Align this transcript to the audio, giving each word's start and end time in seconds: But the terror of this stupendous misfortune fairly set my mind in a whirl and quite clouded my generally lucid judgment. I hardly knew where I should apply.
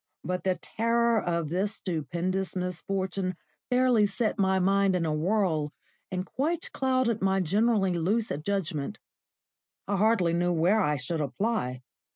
But 0.23 0.43
the 0.43 0.57
terror 0.59 1.21
of 1.21 1.49
this 1.49 1.75
stupendous 1.75 2.55
misfortune 2.55 3.35
fairly 3.69 4.07
set 4.07 4.39
my 4.39 4.57
mind 4.57 4.95
in 4.95 5.05
a 5.05 5.13
whirl 5.13 5.71
and 6.11 6.25
quite 6.25 6.71
clouded 6.71 7.21
my 7.21 7.39
generally 7.39 7.93
lucid 7.93 8.43
judgment. 8.43 8.97
I 9.87 9.97
hardly 9.97 10.33
knew 10.33 10.53
where 10.53 10.81
I 10.81 10.95
should 10.95 11.21
apply. 11.21 11.83